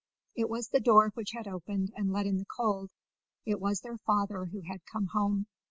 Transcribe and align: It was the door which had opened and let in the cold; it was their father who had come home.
It 0.33 0.49
was 0.49 0.69
the 0.69 0.79
door 0.79 1.11
which 1.13 1.33
had 1.33 1.47
opened 1.47 1.91
and 1.95 2.11
let 2.11 2.25
in 2.25 2.39
the 2.39 2.45
cold; 2.45 2.89
it 3.45 3.59
was 3.59 3.81
their 3.81 3.99
father 3.99 4.45
who 4.45 4.61
had 4.61 4.81
come 4.91 5.05
home. 5.13 5.45